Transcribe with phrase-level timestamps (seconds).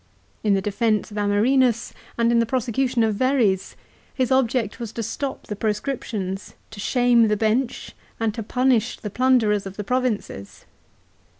[0.43, 3.75] In the defence of Amerinus and in the prosecution of Verres,
[4.11, 9.11] his object was to stop the proscriptions, to shame the bench and to punish the
[9.11, 10.65] plunderers of the provinces.